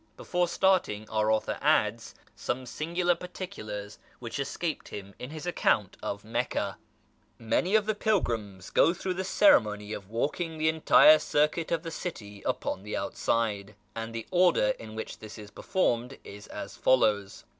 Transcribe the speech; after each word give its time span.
Before 0.17 0.47
starting 0.47 1.07
our 1.11 1.29
author 1.29 1.59
adds 1.61 2.15
some 2.35 2.65
singular 2.65 3.13
particulars 3.13 3.99
which 4.17 4.39
escaped 4.39 4.87
him 4.87 5.13
in 5.19 5.29
his 5.29 5.45
account 5.45 5.95
of 6.01 6.23
Meccah. 6.23 6.79
Many 7.37 7.75
of 7.75 7.85
the 7.85 7.93
pilgrims 7.93 8.71
go 8.71 8.95
through 8.95 9.13
the 9.13 9.23
ceremony 9.23 9.93
of 9.93 10.09
walking 10.09 10.57
the 10.57 10.69
entire 10.69 11.19
circuit 11.19 11.71
of 11.71 11.83
the 11.83 11.91
city 11.91 12.41
upon 12.47 12.81
the 12.81 12.97
outside; 12.97 13.75
and 13.93 14.11
the 14.11 14.25
order 14.31 14.69
in 14.79 14.95
which 14.95 15.19
this 15.19 15.37
is 15.37 15.51
performed 15.51 16.17
is 16.23 16.47
as 16.47 16.75
follows. 16.75 17.43